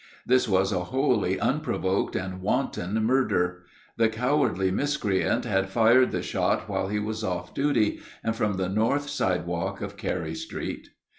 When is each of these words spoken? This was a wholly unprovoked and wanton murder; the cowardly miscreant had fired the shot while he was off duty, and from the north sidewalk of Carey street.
This 0.25 0.49
was 0.49 0.71
a 0.71 0.85
wholly 0.85 1.39
unprovoked 1.39 2.15
and 2.15 2.41
wanton 2.41 2.95
murder; 3.03 3.61
the 3.97 4.09
cowardly 4.09 4.71
miscreant 4.71 5.45
had 5.45 5.69
fired 5.69 6.09
the 6.09 6.23
shot 6.23 6.67
while 6.67 6.87
he 6.87 6.97
was 6.97 7.23
off 7.23 7.53
duty, 7.53 8.01
and 8.23 8.35
from 8.35 8.53
the 8.53 8.67
north 8.67 9.07
sidewalk 9.07 9.79
of 9.79 9.97
Carey 9.97 10.33
street. 10.33 10.87